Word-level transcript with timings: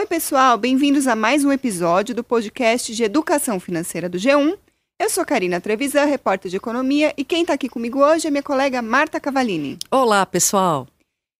Oi, 0.00 0.06
pessoal, 0.06 0.56
bem-vindos 0.56 1.06
a 1.06 1.14
mais 1.14 1.44
um 1.44 1.52
episódio 1.52 2.14
do 2.14 2.24
podcast 2.24 2.94
de 2.94 3.04
Educação 3.04 3.60
Financeira 3.60 4.08
do 4.08 4.16
G1. 4.16 4.56
Eu 4.98 5.10
sou 5.10 5.26
Karina 5.26 5.60
Trevisan, 5.60 6.06
repórter 6.06 6.50
de 6.50 6.56
economia, 6.56 7.12
e 7.18 7.22
quem 7.22 7.42
está 7.42 7.52
aqui 7.52 7.68
comigo 7.68 8.02
hoje 8.02 8.26
é 8.26 8.30
minha 8.30 8.42
colega 8.42 8.80
Marta 8.80 9.20
Cavalini. 9.20 9.78
Olá, 9.90 10.24
pessoal! 10.24 10.88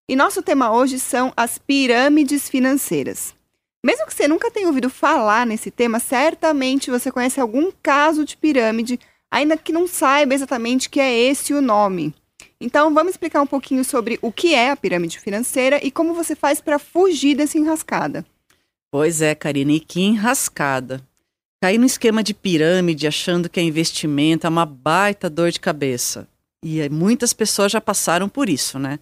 E 0.07 0.15
nosso 0.15 0.43
tema 0.43 0.71
hoje 0.71 0.99
são 1.01 1.33
as 1.35 1.57
pirâmides 1.57 2.51
financeiras. 2.51 3.35
Mesmo 3.83 4.07
que 4.07 4.13
você 4.13 4.29
nunca 4.29 4.51
tenha 4.51 4.67
ouvido 4.67 4.91
falar 4.91 5.47
nesse 5.47 5.71
tema, 5.71 5.99
certamente 5.99 6.91
você 6.91 7.11
conhece 7.11 7.41
algum 7.41 7.73
caso 7.83 8.27
de 8.27 8.37
pirâmide, 8.37 9.01
ainda 9.31 9.57
que 9.57 9.73
não 9.73 9.89
saiba 9.89 10.35
exatamente 10.35 10.91
que 10.91 11.01
é 11.01 11.19
esse 11.19 11.55
o 11.55 11.63
nome. 11.63 12.15
Então, 12.61 12.93
vamos 12.93 13.13
explicar 13.13 13.41
um 13.41 13.47
pouquinho 13.47 13.83
sobre 13.83 14.19
o 14.21 14.31
que 14.31 14.55
é 14.55 14.71
a 14.71 14.77
pirâmide 14.77 15.19
financeira 15.19 15.81
e 15.83 15.91
como 15.91 16.13
você 16.13 16.37
faz 16.37 16.61
para 16.61 16.79
fugir 16.79 17.35
dessa 17.35 17.57
enrascada. 17.57 18.23
Pois 18.91 19.23
é, 19.23 19.35
Karine, 19.35 19.77
e 19.77 19.81
que 19.81 20.01
enrascada. 20.01 21.01
Cair 21.63 21.79
no 21.79 21.87
esquema 21.87 22.23
de 22.23 22.35
pirâmide 22.35 23.07
achando 23.07 23.49
que 23.49 23.61
é 23.61 23.63
investimento 23.63 24.47
é 24.47 24.51
uma 24.51 24.67
baita 24.67 25.29
dor 25.31 25.51
de 25.51 25.61
cabeça. 25.61 26.27
E 26.63 26.89
muitas 26.89 27.33
pessoas 27.33 27.71
já 27.71 27.81
passaram 27.81 28.29
por 28.29 28.49
isso, 28.49 28.79
né? 28.79 28.99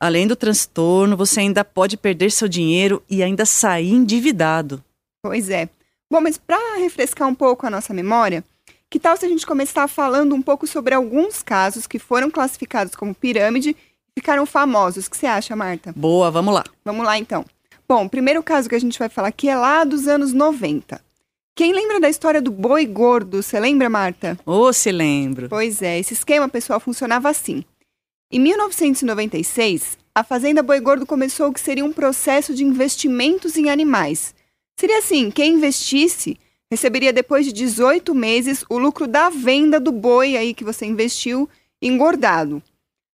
Além 0.00 0.26
do 0.26 0.34
transtorno, 0.34 1.16
você 1.16 1.40
ainda 1.40 1.64
pode 1.64 1.96
perder 1.96 2.32
seu 2.32 2.48
dinheiro 2.48 3.02
e 3.08 3.22
ainda 3.22 3.44
sair 3.44 3.92
endividado. 3.92 4.82
Pois 5.22 5.50
é. 5.50 5.68
Bom, 6.10 6.20
mas 6.20 6.38
para 6.38 6.78
refrescar 6.78 7.28
um 7.28 7.34
pouco 7.34 7.66
a 7.66 7.70
nossa 7.70 7.92
memória, 7.92 8.42
que 8.88 8.98
tal 8.98 9.16
se 9.16 9.26
a 9.26 9.28
gente 9.28 9.46
começar 9.46 9.86
falando 9.86 10.34
um 10.34 10.42
pouco 10.42 10.66
sobre 10.66 10.94
alguns 10.94 11.42
casos 11.42 11.86
que 11.86 11.98
foram 11.98 12.30
classificados 12.30 12.94
como 12.94 13.14
pirâmide 13.14 13.70
e 13.70 14.20
ficaram 14.20 14.46
famosos? 14.46 15.06
O 15.06 15.10
que 15.10 15.16
você 15.16 15.26
acha, 15.26 15.54
Marta? 15.54 15.92
Boa, 15.94 16.30
vamos 16.30 16.52
lá. 16.52 16.64
Vamos 16.84 17.04
lá 17.04 17.18
então. 17.18 17.44
Bom, 17.90 18.04
o 18.04 18.08
primeiro 18.08 18.40
caso 18.40 18.68
que 18.68 18.76
a 18.76 18.78
gente 18.78 18.96
vai 19.00 19.08
falar 19.08 19.26
aqui 19.26 19.48
é 19.48 19.56
lá 19.56 19.82
dos 19.82 20.06
anos 20.06 20.32
90. 20.32 21.00
Quem 21.56 21.72
lembra 21.72 21.98
da 21.98 22.08
história 22.08 22.40
do 22.40 22.52
boi 22.52 22.86
gordo? 22.86 23.42
Você 23.42 23.58
lembra, 23.58 23.90
Marta? 23.90 24.38
Ô, 24.46 24.58
oh, 24.60 24.72
se 24.72 24.92
lembro. 24.92 25.48
Pois 25.48 25.82
é, 25.82 25.98
esse 25.98 26.14
esquema, 26.14 26.48
pessoal, 26.48 26.78
funcionava 26.78 27.28
assim. 27.28 27.64
Em 28.30 28.38
1996, 28.38 29.98
a 30.14 30.22
Fazenda 30.22 30.62
Boi 30.62 30.78
Gordo 30.78 31.04
começou 31.04 31.48
o 31.48 31.52
que 31.52 31.58
seria 31.58 31.84
um 31.84 31.92
processo 31.92 32.54
de 32.54 32.62
investimentos 32.62 33.56
em 33.56 33.68
animais. 33.68 34.36
Seria 34.78 34.98
assim, 34.98 35.28
quem 35.28 35.54
investisse 35.54 36.38
receberia 36.70 37.12
depois 37.12 37.44
de 37.44 37.52
18 37.52 38.14
meses 38.14 38.64
o 38.70 38.78
lucro 38.78 39.08
da 39.08 39.30
venda 39.30 39.80
do 39.80 39.90
boi 39.90 40.36
aí 40.36 40.54
que 40.54 40.62
você 40.62 40.86
investiu 40.86 41.50
engordado. 41.82 42.62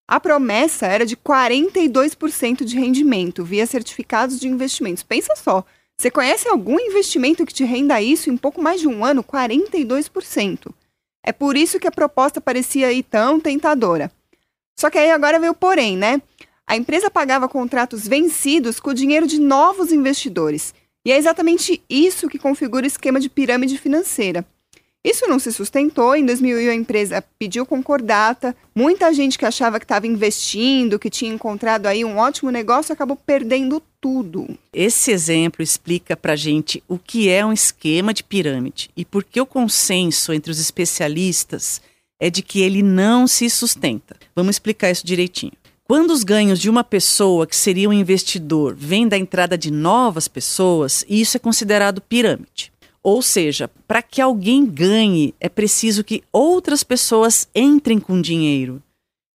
A 0.08 0.20
promessa 0.20 0.86
era 0.86 1.04
de 1.04 1.16
42% 1.16 2.64
de 2.64 2.78
rendimento 2.78 3.44
via 3.44 3.66
certificados 3.66 4.38
de 4.38 4.46
investimentos. 4.46 5.02
Pensa 5.02 5.34
só, 5.36 5.64
você 5.98 6.10
conhece 6.10 6.48
algum 6.48 6.78
investimento 6.78 7.44
que 7.44 7.52
te 7.52 7.64
renda 7.64 8.00
isso 8.00 8.30
em 8.30 8.36
pouco 8.36 8.62
mais 8.62 8.80
de 8.80 8.86
um 8.86 9.04
ano? 9.04 9.24
42%. 9.24 10.72
É 11.24 11.32
por 11.32 11.56
isso 11.56 11.80
que 11.80 11.88
a 11.88 11.92
proposta 11.92 12.40
parecia 12.40 12.86
aí 12.86 13.02
tão 13.02 13.40
tentadora. 13.40 14.12
Só 14.78 14.90
que 14.90 14.98
aí 14.98 15.10
agora 15.10 15.40
veio 15.40 15.52
o 15.52 15.56
porém, 15.56 15.96
né? 15.96 16.22
A 16.66 16.76
empresa 16.76 17.10
pagava 17.10 17.48
contratos 17.48 18.06
vencidos 18.06 18.78
com 18.78 18.90
o 18.90 18.94
dinheiro 18.94 19.26
de 19.26 19.40
novos 19.40 19.90
investidores. 19.90 20.74
E 21.04 21.10
é 21.10 21.16
exatamente 21.16 21.82
isso 21.88 22.28
que 22.28 22.38
configura 22.38 22.84
o 22.84 22.86
esquema 22.86 23.18
de 23.18 23.28
pirâmide 23.28 23.78
financeira. 23.78 24.44
Isso 25.06 25.28
não 25.28 25.38
se 25.38 25.52
sustentou. 25.52 26.16
Em 26.16 26.26
2001, 26.26 26.68
a 26.68 26.74
empresa 26.74 27.24
pediu 27.38 27.64
concordata. 27.64 28.56
Muita 28.74 29.14
gente 29.14 29.38
que 29.38 29.44
achava 29.44 29.78
que 29.78 29.84
estava 29.84 30.04
investindo, 30.04 30.98
que 30.98 31.08
tinha 31.08 31.32
encontrado 31.32 31.86
aí 31.86 32.04
um 32.04 32.16
ótimo 32.16 32.50
negócio, 32.50 32.92
acabou 32.92 33.16
perdendo 33.16 33.80
tudo. 34.00 34.58
Esse 34.72 35.12
exemplo 35.12 35.62
explica 35.62 36.16
para 36.16 36.34
gente 36.34 36.82
o 36.88 36.98
que 36.98 37.28
é 37.28 37.46
um 37.46 37.52
esquema 37.52 38.12
de 38.12 38.24
pirâmide 38.24 38.90
e 38.96 39.04
por 39.04 39.22
que 39.22 39.40
o 39.40 39.46
consenso 39.46 40.32
entre 40.32 40.50
os 40.50 40.58
especialistas 40.58 41.80
é 42.18 42.28
de 42.28 42.42
que 42.42 42.60
ele 42.60 42.82
não 42.82 43.28
se 43.28 43.48
sustenta. 43.48 44.16
Vamos 44.34 44.56
explicar 44.56 44.90
isso 44.90 45.06
direitinho. 45.06 45.52
Quando 45.84 46.10
os 46.10 46.24
ganhos 46.24 46.58
de 46.58 46.68
uma 46.68 46.82
pessoa 46.82 47.46
que 47.46 47.54
seria 47.54 47.88
um 47.88 47.92
investidor 47.92 48.74
vêm 48.76 49.06
da 49.06 49.16
entrada 49.16 49.56
de 49.56 49.70
novas 49.70 50.26
pessoas, 50.26 51.04
isso 51.08 51.36
é 51.36 51.40
considerado 51.40 52.00
pirâmide. 52.00 52.72
Ou 53.06 53.22
seja, 53.22 53.70
para 53.86 54.02
que 54.02 54.20
alguém 54.20 54.66
ganhe, 54.66 55.32
é 55.38 55.48
preciso 55.48 56.02
que 56.02 56.24
outras 56.32 56.82
pessoas 56.82 57.48
entrem 57.54 58.00
com 58.00 58.20
dinheiro. 58.20 58.82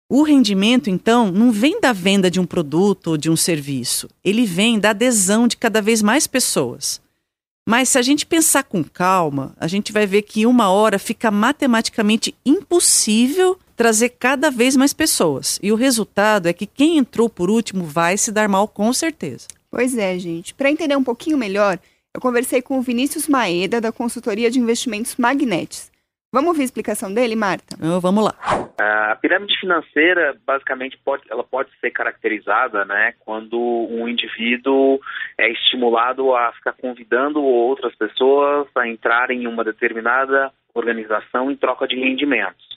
O 0.09 0.23
rendimento, 0.23 0.89
então, 0.89 1.31
não 1.31 1.51
vem 1.51 1.79
da 1.79 1.93
venda 1.93 2.31
de 2.31 2.39
um 2.39 2.47
produto 2.47 3.11
ou 3.11 3.17
de 3.17 3.29
um 3.29 3.35
serviço, 3.35 4.09
ele 4.23 4.43
vem 4.43 4.79
da 4.79 4.89
adesão 4.89 5.47
de 5.47 5.55
cada 5.55 5.83
vez 5.83 6.01
mais 6.01 6.25
pessoas. 6.25 6.99
Mas 7.63 7.89
se 7.89 7.99
a 7.99 8.01
gente 8.01 8.25
pensar 8.25 8.63
com 8.63 8.83
calma, 8.83 9.53
a 9.59 9.67
gente 9.67 9.93
vai 9.93 10.07
ver 10.07 10.23
que 10.23 10.47
uma 10.47 10.71
hora 10.71 10.97
fica 10.97 11.29
matematicamente 11.29 12.33
impossível 12.43 13.55
trazer 13.75 14.09
cada 14.17 14.49
vez 14.49 14.75
mais 14.75 14.93
pessoas. 14.93 15.59
E 15.61 15.71
o 15.71 15.75
resultado 15.75 16.47
é 16.47 16.53
que 16.53 16.65
quem 16.65 16.97
entrou 16.97 17.29
por 17.29 17.51
último 17.51 17.85
vai 17.85 18.17
se 18.17 18.31
dar 18.31 18.49
mal 18.49 18.67
com 18.67 18.91
certeza. 18.91 19.45
Pois 19.69 19.95
é, 19.95 20.17
gente. 20.17 20.55
Para 20.55 20.71
entender 20.71 20.97
um 20.97 21.03
pouquinho 21.03 21.37
melhor, 21.37 21.79
eu 22.19 22.21
conversei 22.21 22.61
com 22.61 22.77
o 22.77 22.81
Vinícius 22.81 23.29
Maeda, 23.29 23.79
da 23.79 23.93
consultoria 23.93 24.51
de 24.51 24.59
investimentos 24.59 25.15
Magnetes. 25.15 25.89
Vamos 26.33 26.49
ouvir 26.49 26.63
a 26.63 26.65
explicação 26.65 27.13
dele, 27.13 27.33
Marta? 27.33 27.77
Oh, 27.81 28.01
vamos 28.01 28.25
lá. 28.25 28.35
A 28.77 29.15
pirâmide 29.15 29.57
financeira, 29.57 30.35
basicamente, 30.45 30.99
pode, 31.03 31.23
ela 31.31 31.45
pode 31.45 31.69
ser 31.79 31.91
caracterizada 31.91 32.83
né, 32.83 33.13
quando 33.19 33.57
um 33.57 34.05
indivíduo 34.05 34.99
é 35.37 35.49
estimulado 35.49 36.35
a 36.35 36.51
ficar 36.51 36.73
convidando 36.73 37.41
outras 37.41 37.95
pessoas 37.95 38.67
a 38.75 38.85
entrarem 38.85 39.43
em 39.43 39.47
uma 39.47 39.63
determinada 39.63 40.51
organização 40.73 41.49
em 41.49 41.55
troca 41.55 41.87
de 41.87 41.95
rendimentos. 41.95 42.67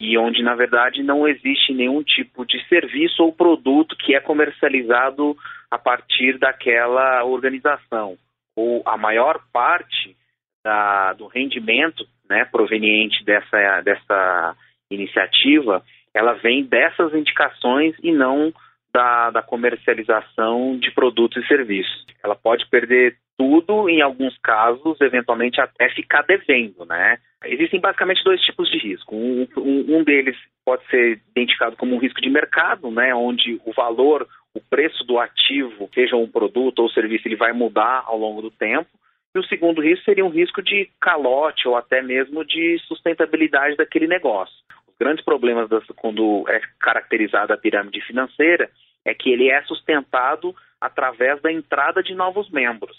E 0.00 0.16
onde, 0.16 0.42
na 0.42 0.54
verdade, 0.54 1.02
não 1.02 1.28
existe 1.28 1.74
nenhum 1.74 2.02
tipo 2.02 2.46
de 2.46 2.58
serviço 2.68 3.22
ou 3.22 3.34
produto 3.34 3.94
que 3.98 4.14
é 4.14 4.20
comercializado 4.20 5.36
a 5.70 5.76
partir 5.76 6.38
daquela 6.38 7.22
organização 7.24 8.16
ou 8.58 8.82
a 8.84 8.96
maior 8.96 9.40
parte 9.52 10.16
da, 10.64 11.12
do 11.12 11.28
rendimento 11.28 12.04
né, 12.28 12.44
proveniente 12.44 13.24
dessa, 13.24 13.80
dessa 13.82 14.56
iniciativa, 14.90 15.84
ela 16.12 16.32
vem 16.32 16.64
dessas 16.64 17.14
indicações 17.14 17.94
e 18.02 18.10
não 18.10 18.52
da, 18.92 19.30
da 19.30 19.42
comercialização 19.42 20.76
de 20.76 20.90
produtos 20.90 21.44
e 21.44 21.46
serviços. 21.46 22.04
Ela 22.22 22.34
pode 22.34 22.68
perder 22.68 23.16
tudo, 23.38 23.88
em 23.88 24.02
alguns 24.02 24.36
casos, 24.38 25.00
eventualmente 25.00 25.60
até 25.60 25.88
ficar 25.90 26.22
devendo, 26.22 26.84
né? 26.84 27.18
Existem 27.44 27.80
basicamente 27.80 28.24
dois 28.24 28.40
tipos 28.40 28.68
de 28.68 28.78
risco. 28.78 29.14
Um, 29.14 29.46
um, 29.56 29.98
um, 29.98 30.02
deles 30.02 30.36
pode 30.64 30.84
ser 30.90 31.20
identificado 31.30 31.76
como 31.76 31.94
um 31.94 32.00
risco 32.00 32.20
de 32.20 32.28
mercado, 32.28 32.90
né, 32.90 33.14
onde 33.14 33.60
o 33.64 33.72
valor 33.72 34.26
preço 34.68 35.04
do 35.04 35.18
ativo, 35.18 35.88
seja 35.94 36.16
um 36.16 36.28
produto 36.28 36.80
ou 36.80 36.90
serviço, 36.90 37.26
ele 37.26 37.36
vai 37.36 37.52
mudar 37.52 38.04
ao 38.06 38.18
longo 38.18 38.42
do 38.42 38.50
tempo. 38.50 38.88
E 39.34 39.38
o 39.38 39.44
segundo 39.44 39.82
risco 39.82 40.04
seria 40.04 40.24
um 40.24 40.30
risco 40.30 40.62
de 40.62 40.90
calote 41.00 41.68
ou 41.68 41.76
até 41.76 42.02
mesmo 42.02 42.44
de 42.44 42.78
sustentabilidade 42.86 43.76
daquele 43.76 44.06
negócio. 44.06 44.54
Os 44.86 44.94
grandes 44.98 45.24
problemas 45.24 45.68
das, 45.68 45.84
quando 45.96 46.44
é 46.48 46.60
caracterizada 46.80 47.54
a 47.54 47.58
pirâmide 47.58 48.00
financeira 48.02 48.70
é 49.04 49.14
que 49.14 49.30
ele 49.30 49.50
é 49.50 49.62
sustentado 49.62 50.54
através 50.80 51.40
da 51.42 51.52
entrada 51.52 52.02
de 52.02 52.14
novos 52.14 52.50
membros. 52.50 52.96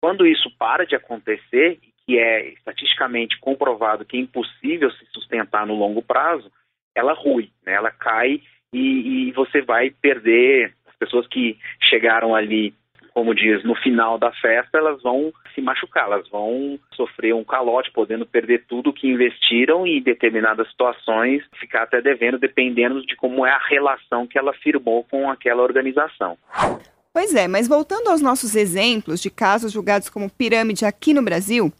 Quando 0.00 0.26
isso 0.26 0.50
para 0.58 0.84
de 0.84 0.94
acontecer, 0.94 1.78
que 2.06 2.18
é 2.18 2.48
estatisticamente 2.48 3.38
comprovado 3.40 4.04
que 4.04 4.16
é 4.16 4.20
impossível 4.20 4.90
se 4.92 5.06
sustentar 5.06 5.66
no 5.66 5.74
longo 5.74 6.02
prazo, 6.02 6.50
ela 6.94 7.14
rui, 7.14 7.50
né? 7.64 7.72
ela 7.72 7.90
cai 7.90 8.40
e, 8.72 9.28
e 9.28 9.32
você 9.32 9.62
vai 9.62 9.90
perder 9.90 10.74
as 10.94 10.98
pessoas 10.98 11.26
que 11.26 11.58
chegaram 11.80 12.34
ali 12.34 12.74
como 13.14 13.32
diz, 13.32 13.62
no 13.62 13.76
final 13.76 14.18
da 14.18 14.32
festa, 14.32 14.76
elas 14.76 15.00
vão 15.00 15.32
se 15.54 15.60
machucar, 15.60 16.06
elas 16.06 16.28
vão 16.28 16.76
sofrer 16.96 17.32
um 17.32 17.44
calote, 17.44 17.92
podendo 17.92 18.26
perder 18.26 18.64
tudo 18.66 18.92
que 18.92 19.06
investiram 19.06 19.86
e 19.86 19.98
em 19.98 20.02
determinadas 20.02 20.68
situações 20.68 21.40
ficar 21.60 21.84
até 21.84 22.02
devendo, 22.02 22.40
dependendo 22.40 23.06
de 23.06 23.14
como 23.14 23.46
é 23.46 23.52
a 23.52 23.66
relação 23.68 24.26
que 24.26 24.36
ela 24.36 24.52
firmou 24.54 25.04
com 25.04 25.30
aquela 25.30 25.62
organização. 25.62 26.36
Pois 27.12 27.32
é, 27.36 27.46
mas 27.46 27.68
voltando 27.68 28.08
aos 28.08 28.20
nossos 28.20 28.56
exemplos 28.56 29.22
de 29.22 29.30
casos 29.30 29.70
julgados 29.70 30.10
como 30.10 30.28
pirâmide 30.28 30.84
aqui 30.84 31.14
no 31.14 31.22
Brasil, 31.22 31.72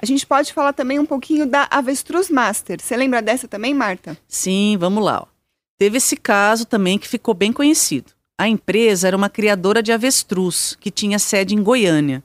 a 0.00 0.06
gente 0.06 0.24
pode 0.24 0.52
falar 0.52 0.72
também 0.72 1.00
um 1.00 1.06
pouquinho 1.06 1.50
da 1.50 1.66
Avestruz 1.68 2.30
Master. 2.30 2.80
Você 2.80 2.96
lembra 2.96 3.20
dessa 3.20 3.48
também, 3.48 3.74
Marta? 3.74 4.16
Sim, 4.28 4.76
vamos 4.78 5.04
lá. 5.04 5.26
Teve 5.76 5.96
esse 5.96 6.16
caso 6.16 6.64
também 6.64 6.96
que 6.96 7.08
ficou 7.08 7.34
bem 7.34 7.52
conhecido. 7.52 8.15
A 8.38 8.48
empresa 8.48 9.06
era 9.06 9.16
uma 9.16 9.30
criadora 9.30 9.82
de 9.82 9.92
avestruz, 9.92 10.76
que 10.78 10.90
tinha 10.90 11.18
sede 11.18 11.54
em 11.54 11.62
Goiânia. 11.62 12.22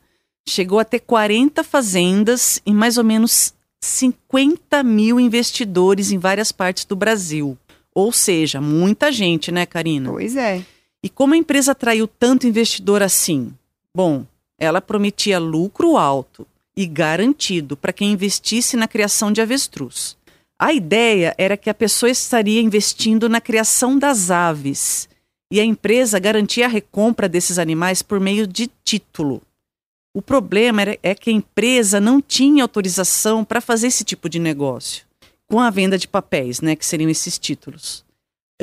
Chegou 0.47 0.77
a 0.79 0.83
ter 0.83 0.99
40 0.99 1.63
fazendas 1.63 2.61
e 2.65 2.73
mais 2.73 2.97
ou 2.97 3.03
menos 3.03 3.53
50 3.81 4.83
mil 4.83 5.19
investidores 5.19 6.11
em 6.11 6.17
várias 6.17 6.51
partes 6.51 6.83
do 6.83 6.95
Brasil. 6.95 7.57
Ou 7.95 8.11
seja, 8.11 8.59
muita 8.59 9.11
gente, 9.11 9.51
né, 9.51 9.65
Karina? 9.65 10.11
Pois 10.11 10.35
é. 10.35 10.65
E 11.01 11.09
como 11.09 11.33
a 11.33 11.37
empresa 11.37 11.71
atraiu 11.71 12.07
tanto 12.07 12.45
investidor 12.45 13.01
assim? 13.01 13.53
Bom, 13.95 14.25
ela 14.59 14.81
prometia 14.81 15.39
lucro 15.39 15.97
alto 15.97 16.45
e 16.75 16.85
garantido 16.85 17.77
para 17.77 17.93
quem 17.93 18.11
investisse 18.11 18.75
na 18.75 18.87
criação 18.87 19.31
de 19.31 19.41
avestruz. 19.41 20.17
A 20.59 20.73
ideia 20.73 21.33
era 21.37 21.57
que 21.57 21.69
a 21.69 21.73
pessoa 21.73 22.09
estaria 22.09 22.61
investindo 22.61 23.29
na 23.29 23.41
criação 23.41 23.97
das 23.97 24.29
aves 24.29 25.09
e 25.51 25.59
a 25.59 25.65
empresa 25.65 26.17
garantia 26.17 26.65
a 26.65 26.69
recompra 26.69 27.27
desses 27.27 27.59
animais 27.59 28.01
por 28.01 28.19
meio 28.19 28.47
de 28.47 28.71
título. 28.83 29.41
O 30.15 30.21
problema 30.21 30.81
é 31.03 31.13
que 31.13 31.29
a 31.29 31.33
empresa 31.33 31.99
não 31.99 32.21
tinha 32.21 32.63
autorização 32.63 33.43
para 33.43 33.61
fazer 33.61 33.87
esse 33.87 34.03
tipo 34.03 34.27
de 34.29 34.39
negócio 34.39 35.05
com 35.51 35.59
a 35.59 35.69
venda 35.69 35.97
de 35.97 36.07
papéis, 36.07 36.61
né, 36.61 36.77
que 36.77 36.85
seriam 36.85 37.09
esses 37.09 37.37
títulos. 37.37 38.05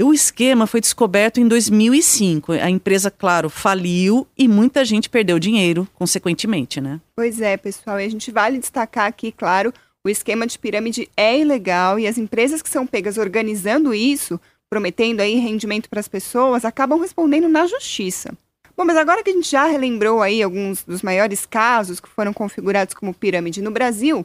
O 0.01 0.15
esquema 0.15 0.67
foi 0.67 0.81
descoberto 0.81 1.39
em 1.39 1.47
2005. 1.47 2.53
A 2.53 2.71
empresa, 2.71 3.11
claro, 3.11 3.51
faliu 3.51 4.27
e 4.39 4.49
muita 4.49 4.85
gente 4.87 5.11
perdeu 5.11 5.39
dinheiro, 5.39 5.87
consequentemente, 5.95 6.81
né? 6.81 6.99
Pois 7.15 7.43
é, 7.43 7.57
pessoal. 7.59 8.01
E 8.01 8.05
a 8.05 8.09
gente 8.09 8.31
vale 8.31 8.59
destacar 8.59 9.07
aqui, 9.07 9.33
claro, 9.33 9.75
o 10.07 10.09
esquema 10.09 10.47
de 10.47 10.59
pirâmide 10.59 11.11
é 11.17 11.39
ilegal 11.39 11.99
e 11.99 12.07
as 12.07 12.17
empresas 12.17 12.63
que 12.63 12.71
são 12.71 12.87
pegas 12.87 13.19
organizando 13.19 13.93
isso, 13.93 14.41
prometendo 14.71 15.21
aí 15.21 15.37
rendimento 15.37 15.89
para 15.89 16.01
as 16.01 16.09
pessoas, 16.09 16.65
acabam 16.65 17.01
respondendo 17.01 17.49
na 17.49 17.67
justiça. 17.67 18.33
Bom, 18.77 18.85
mas 18.85 18.97
agora 18.97 19.23
que 19.23 19.31
a 19.31 19.33
gente 19.33 19.51
já 19.51 19.67
relembrou 19.67 20.23
aí 20.23 20.43
alguns 20.43 20.85
dos 20.85 21.03
maiores 21.03 21.45
casos 21.47 22.01
que 22.01 22.09
foram 22.09 22.33
configurados 22.33 22.95
como 22.95 23.15
pirâmide 23.15 23.61
no 23.61 23.71
Brasil, 23.71 24.25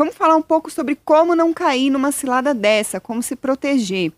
Vamos 0.00 0.14
falar 0.14 0.36
um 0.36 0.42
pouco 0.42 0.70
sobre 0.70 0.94
como 0.94 1.34
não 1.34 1.52
cair 1.52 1.90
numa 1.90 2.12
cilada 2.12 2.54
dessa, 2.54 3.00
como 3.00 3.20
se 3.20 3.34
proteger. 3.34 4.12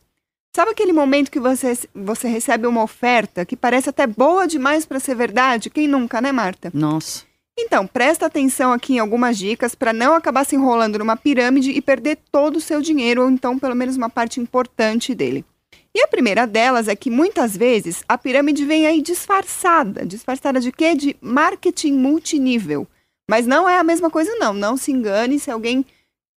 Sabe 0.55 0.73
aquele 0.73 0.93
momento 0.93 1.31
que 1.31 1.41
você, 1.41 1.73
você 1.95 2.29
recebe 2.29 2.67
uma 2.67 2.83
oferta 2.83 3.47
que 3.47 3.57
parece 3.57 3.89
até 3.89 4.07
boa 4.07 4.47
demais 4.47 4.85
para 4.85 5.01
ser 5.01 5.15
verdade? 5.15 5.71
Quem 5.71 5.89
nunca, 5.89 6.21
né, 6.21 6.33
Marta? 6.33 6.71
Nossa. 6.75 7.25
Então, 7.59 7.87
presta 7.87 8.27
atenção 8.27 8.75
aqui 8.75 8.95
em 8.95 8.99
algumas 8.99 9.39
dicas 9.39 9.75
para 9.75 9.93
não 9.93 10.15
acabar 10.15 10.45
se 10.45 10.55
enrolando 10.55 10.99
numa 10.99 11.17
pirâmide 11.17 11.71
e 11.71 11.81
perder 11.81 12.19
todo 12.31 12.57
o 12.57 12.61
seu 12.61 12.83
dinheiro, 12.83 13.23
ou 13.23 13.31
então 13.31 13.59
pelo 13.59 13.75
menos 13.75 13.97
uma 13.97 14.11
parte 14.11 14.39
importante 14.39 15.15
dele. 15.15 15.47
E 15.95 16.03
a 16.03 16.09
primeira 16.09 16.47
delas 16.47 16.89
é 16.89 16.95
que 16.95 17.11
muitas 17.11 17.57
vezes 17.57 18.05
a 18.09 18.17
pirâmide 18.17 18.65
vem 18.65 18.87
aí 18.87 19.03
disfarçada. 19.03 20.07
Disfarçada 20.07 20.61
de 20.61 20.71
quê? 20.71 20.95
De 20.95 21.17
marketing 21.21 21.95
multinível. 21.95 22.87
Mas 23.29 23.47
não 23.47 23.69
é 23.69 23.79
a 23.79 23.85
mesma 23.85 24.11
coisa, 24.11 24.35
não. 24.37 24.53
Não 24.53 24.77
se 24.77 24.93
engane 24.93 25.39
se 25.39 25.51
alguém 25.51 25.85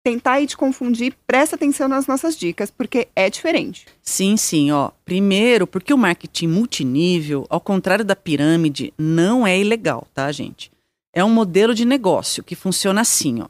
tentar 0.03 0.41
ir 0.41 0.47
te 0.47 0.57
confundir, 0.57 1.15
presta 1.25 1.55
atenção 1.55 1.87
nas 1.87 2.07
nossas 2.07 2.35
dicas, 2.35 2.69
porque 2.69 3.07
é 3.15 3.29
diferente. 3.29 3.85
Sim, 4.01 4.35
sim, 4.35 4.69
ó. 4.69 4.91
Primeiro, 5.05 5.65
porque 5.65 5.93
o 5.93 5.97
marketing 5.97 6.47
multinível, 6.47 7.45
ao 7.49 7.61
contrário 7.61 8.03
da 8.03 8.15
pirâmide, 8.15 8.93
não 8.97 9.47
é 9.47 9.57
ilegal, 9.57 10.05
tá, 10.13 10.29
gente? 10.31 10.69
É 11.13 11.23
um 11.23 11.29
modelo 11.29 11.73
de 11.73 11.85
negócio 11.85 12.43
que 12.43 12.55
funciona 12.55 13.01
assim, 13.01 13.41
ó. 13.41 13.47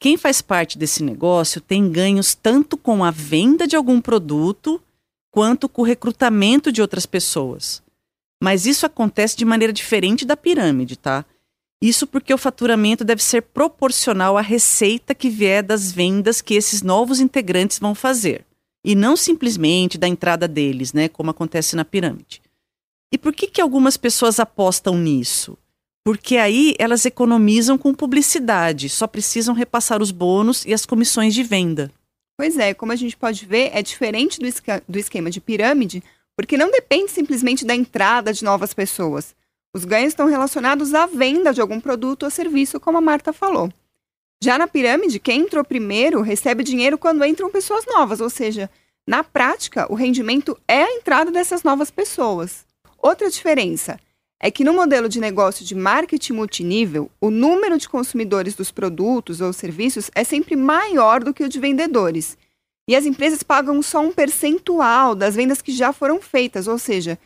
Quem 0.00 0.16
faz 0.16 0.40
parte 0.40 0.78
desse 0.78 1.02
negócio 1.02 1.60
tem 1.60 1.90
ganhos 1.90 2.32
tanto 2.32 2.76
com 2.76 3.02
a 3.02 3.10
venda 3.10 3.66
de 3.66 3.74
algum 3.74 4.00
produto 4.00 4.80
quanto 5.38 5.68
com 5.68 5.82
o 5.82 5.84
recrutamento 5.84 6.72
de 6.72 6.82
outras 6.82 7.06
pessoas. 7.06 7.80
Mas 8.42 8.66
isso 8.66 8.84
acontece 8.84 9.36
de 9.36 9.44
maneira 9.44 9.72
diferente 9.72 10.24
da 10.24 10.36
pirâmide, 10.36 10.96
tá? 10.96 11.24
Isso 11.80 12.08
porque 12.08 12.34
o 12.34 12.38
faturamento 12.38 13.04
deve 13.04 13.22
ser 13.22 13.42
proporcional 13.42 14.36
à 14.36 14.40
receita 14.40 15.14
que 15.14 15.30
vier 15.30 15.62
das 15.62 15.92
vendas 15.92 16.40
que 16.40 16.54
esses 16.54 16.82
novos 16.82 17.20
integrantes 17.20 17.78
vão 17.78 17.94
fazer, 17.94 18.44
e 18.84 18.96
não 18.96 19.16
simplesmente 19.16 19.96
da 19.96 20.08
entrada 20.08 20.48
deles, 20.48 20.92
né, 20.92 21.08
como 21.08 21.30
acontece 21.30 21.76
na 21.76 21.84
pirâmide. 21.84 22.42
E 23.12 23.16
por 23.16 23.32
que, 23.32 23.46
que 23.46 23.60
algumas 23.60 23.96
pessoas 23.96 24.40
apostam 24.40 24.98
nisso? 24.98 25.56
Porque 26.04 26.36
aí 26.36 26.74
elas 26.80 27.06
economizam 27.06 27.78
com 27.78 27.94
publicidade, 27.94 28.88
só 28.88 29.06
precisam 29.06 29.54
repassar 29.54 30.02
os 30.02 30.10
bônus 30.10 30.64
e 30.66 30.74
as 30.74 30.84
comissões 30.84 31.32
de 31.32 31.44
venda. 31.44 31.92
Pois 32.38 32.56
é, 32.56 32.72
como 32.72 32.92
a 32.92 32.96
gente 32.96 33.16
pode 33.16 33.44
ver, 33.44 33.70
é 33.74 33.82
diferente 33.82 34.38
do, 34.38 34.46
do 34.88 34.98
esquema 34.98 35.28
de 35.30 35.40
pirâmide, 35.40 36.02
porque 36.36 36.56
não 36.56 36.70
depende 36.70 37.10
simplesmente 37.10 37.66
da 37.66 37.74
entrada 37.74 38.32
de 38.32 38.44
novas 38.44 38.72
pessoas 38.72 39.34
os 39.74 39.84
ganhos 39.84 40.08
estão 40.08 40.26
relacionados 40.26 40.94
à 40.94 41.06
venda 41.06 41.52
de 41.52 41.60
algum 41.60 41.80
produto 41.80 42.22
ou 42.24 42.30
serviço, 42.30 42.80
como 42.80 42.98
a 42.98 43.02
Marta 43.02 43.32
falou. 43.32 43.70
Já 44.42 44.56
na 44.56 44.66
pirâmide, 44.66 45.20
quem 45.20 45.42
entrou 45.42 45.64
primeiro 45.64 46.22
recebe 46.22 46.64
dinheiro 46.64 46.96
quando 46.96 47.24
entram 47.24 47.50
pessoas 47.50 47.84
novas, 47.86 48.20
ou 48.20 48.30
seja, 48.30 48.70
na 49.06 49.22
prática, 49.22 49.90
o 49.90 49.94
rendimento 49.94 50.58
é 50.66 50.82
a 50.82 50.92
entrada 50.92 51.30
dessas 51.30 51.62
novas 51.62 51.90
pessoas. 51.90 52.64
Outra 52.98 53.30
diferença 53.30 53.98
é 54.40 54.50
que 54.50 54.62
no 54.62 54.72
modelo 54.72 55.08
de 55.08 55.20
negócio 55.20 55.64
de 55.64 55.74
marketing 55.74 56.34
multinível, 56.34 57.10
o 57.20 57.30
número 57.30 57.76
de 57.76 57.88
consumidores 57.88 58.54
dos 58.54 58.70
produtos 58.70 59.40
ou 59.40 59.52
serviços 59.52 60.10
é 60.14 60.22
sempre 60.22 60.54
maior 60.54 61.24
do 61.24 61.34
que 61.34 61.42
o 61.42 61.48
de 61.48 61.58
vendedores. 61.58 62.38
E 62.88 62.94
as 62.94 63.04
empresas 63.04 63.42
pagam 63.42 63.82
só 63.82 64.00
um 64.00 64.12
percentual 64.12 65.14
das 65.14 65.34
vendas 65.34 65.60
que 65.60 65.72
já 65.72 65.92
foram 65.92 66.20
feitas, 66.20 66.68
ou 66.68 66.78
seja, 66.78 67.18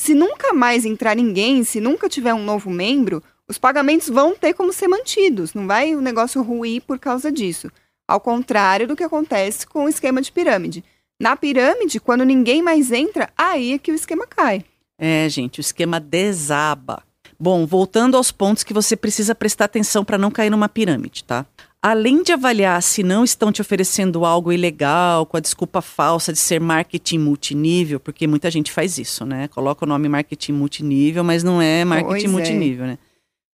se 0.00 0.14
nunca 0.14 0.52
mais 0.52 0.84
entrar 0.84 1.16
ninguém, 1.16 1.64
se 1.64 1.80
nunca 1.80 2.08
tiver 2.08 2.34
um 2.34 2.44
novo 2.44 2.70
membro, 2.70 3.22
os 3.48 3.58
pagamentos 3.58 4.08
vão 4.08 4.36
ter 4.36 4.52
como 4.52 4.72
ser 4.72 4.88
mantidos, 4.88 5.54
não 5.54 5.66
vai 5.66 5.96
o 5.96 6.00
negócio 6.00 6.42
ruir 6.42 6.82
por 6.82 6.98
causa 6.98 7.32
disso. 7.32 7.70
Ao 8.06 8.20
contrário 8.20 8.86
do 8.86 8.94
que 8.94 9.02
acontece 9.02 9.66
com 9.66 9.84
o 9.84 9.88
esquema 9.88 10.20
de 10.20 10.30
pirâmide. 10.30 10.84
Na 11.20 11.34
pirâmide, 11.34 11.98
quando 11.98 12.24
ninguém 12.24 12.62
mais 12.62 12.92
entra, 12.92 13.30
aí 13.36 13.72
é 13.72 13.78
que 13.78 13.90
o 13.90 13.94
esquema 13.94 14.26
cai. 14.26 14.64
É, 14.98 15.28
gente, 15.28 15.60
o 15.60 15.62
esquema 15.62 16.00
desaba. 16.00 17.02
Bom, 17.38 17.64
voltando 17.66 18.16
aos 18.16 18.32
pontos 18.32 18.64
que 18.64 18.74
você 18.74 18.96
precisa 18.96 19.34
prestar 19.34 19.66
atenção 19.66 20.04
para 20.04 20.18
não 20.18 20.30
cair 20.30 20.50
numa 20.50 20.68
pirâmide, 20.68 21.22
tá? 21.22 21.46
além 21.82 22.22
de 22.22 22.32
avaliar 22.32 22.82
se 22.82 23.02
não 23.02 23.24
estão 23.24 23.52
te 23.52 23.60
oferecendo 23.60 24.24
algo 24.24 24.52
ilegal, 24.52 25.24
com 25.24 25.36
a 25.36 25.40
desculpa 25.40 25.80
falsa 25.80 26.32
de 26.32 26.38
ser 26.38 26.60
marketing 26.60 27.18
multinível, 27.18 28.00
porque 28.00 28.26
muita 28.26 28.50
gente 28.50 28.72
faz 28.72 28.98
isso, 28.98 29.24
né? 29.24 29.48
Coloca 29.48 29.84
o 29.84 29.88
nome 29.88 30.08
marketing 30.08 30.52
multinível, 30.52 31.22
mas 31.22 31.44
não 31.44 31.62
é 31.62 31.84
marketing 31.84 32.10
pois 32.10 32.24
é. 32.24 32.28
multinível, 32.28 32.84
é. 32.84 32.88
né? 32.88 32.98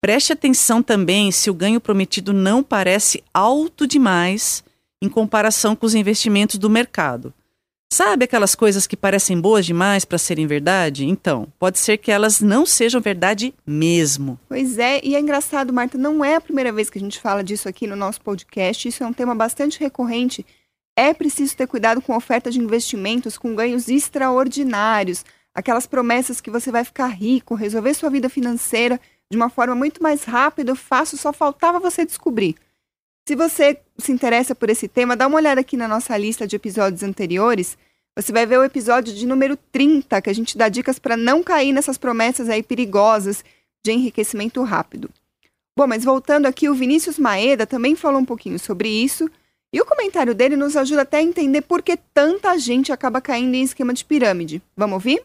Preste 0.03 0.33
atenção 0.33 0.83
também 0.83 1.31
se 1.31 1.51
o 1.51 1.55
ganho 1.55 1.81
prometido 1.81 2.33
não 2.33 2.63
parece 2.63 3.23
alto 3.35 3.87
demais 3.87 4.65
em 5.03 5.09
comparação 5.09 5.77
com 5.77 5.85
os 5.85 5.95
investimentos 5.95 6.57
do 6.57 6.71
mercado. 6.71 7.35
Sabe 7.93 8.25
aquelas 8.25 8.55
coisas 8.55 8.87
que 8.87 8.97
parecem 8.97 9.41
boas 9.41 9.67
demais 9.67 10.05
para 10.05 10.17
serem 10.17 10.47
verdade? 10.47 11.05
Então, 11.05 11.53
pode 11.59 11.77
ser 11.77 11.99
que 11.99 12.13
elas 12.13 12.41
não 12.41 12.65
sejam 12.65 13.01
verdade 13.01 13.53
mesmo. 13.67 14.39
Pois 14.49 14.79
é, 14.79 15.01
e 15.03 15.17
é 15.17 15.21
engraçado, 15.21 15.73
Marta, 15.73 15.99
não 15.99 16.25
é 16.25 16.37
a 16.37 16.41
primeira 16.41 16.73
vez 16.73 16.89
que 16.89 16.99
a 16.99 17.01
gente 17.01 17.21
fala 17.21 17.43
disso 17.43 17.69
aqui 17.69 17.89
no 17.89 17.97
nosso 17.97 18.21
podcast. 18.21 18.87
Isso 18.87 19.03
é 19.03 19.07
um 19.07 19.13
tema 19.13 19.35
bastante 19.35 19.81
recorrente. 19.81 20.47
É 20.97 21.13
preciso 21.13 21.57
ter 21.57 21.67
cuidado 21.67 22.01
com 22.01 22.17
oferta 22.17 22.49
de 22.49 22.61
investimentos 22.61 23.37
com 23.37 23.57
ganhos 23.57 23.89
extraordinários, 23.89 25.25
aquelas 25.53 25.87
promessas 25.87 26.41
que 26.41 26.51
você 26.51 26.71
vai 26.71 26.85
ficar 26.85 27.09
rico, 27.09 27.57
resolver 27.57 27.93
sua 27.95 28.09
vida 28.09 28.29
financeira 28.29 29.01
de 29.29 29.37
uma 29.37 29.51
forma 29.51 29.75
muito 29.75 30.01
mais 30.01 30.23
rápida, 30.23 30.77
fácil, 30.77 31.19
só 31.19 31.33
faltava 31.33 31.81
você 31.81 32.07
descobrir. 32.07 32.55
Se 33.31 33.37
você 33.37 33.81
se 33.97 34.11
interessa 34.11 34.55
por 34.55 34.69
esse 34.71 34.89
tema, 34.89 35.17
dá 35.17 35.27
uma 35.27 35.37
olhada 35.37 35.61
aqui 35.61 35.77
na 35.77 35.87
nossa 35.87 36.17
lista 36.17 36.47
de 36.47 36.57
episódios 36.57 37.03
anteriores. 37.03 37.79
Você 38.17 38.33
vai 38.33 38.45
ver 38.45 38.59
o 38.59 38.65
episódio 38.65 39.15
de 39.15 39.27
número 39.27 39.57
30, 39.57 40.21
que 40.21 40.31
a 40.31 40.33
gente 40.33 40.59
dá 40.59 40.69
dicas 40.69 40.99
para 40.99 41.17
não 41.17 41.43
cair 41.43 41.73
nessas 41.73 41.97
promessas 41.97 42.49
aí 42.49 42.63
perigosas 42.63 43.45
de 43.85 43.93
enriquecimento 43.93 44.63
rápido. 44.63 45.09
Bom, 45.77 45.87
mas 45.87 46.05
voltando 46.05 46.47
aqui, 46.47 46.69
o 46.69 46.75
Vinícius 46.75 47.19
Maeda 47.19 47.67
também 47.67 47.95
falou 47.95 48.21
um 48.21 48.25
pouquinho 48.25 48.59
sobre 48.59 48.89
isso. 48.89 49.31
E 49.73 49.81
o 49.81 49.87
comentário 49.87 50.35
dele 50.35 50.57
nos 50.57 50.77
ajuda 50.77 51.03
até 51.03 51.19
a 51.19 51.23
entender 51.23 51.63
por 51.63 51.81
que 51.81 51.97
tanta 52.13 52.59
gente 52.59 52.93
acaba 52.93 53.21
caindo 53.21 53.55
em 53.55 53.63
esquema 53.63 53.95
de 53.95 54.05
pirâmide. 54.05 54.61
Vamos 54.77 54.95
ouvir? 54.95 55.23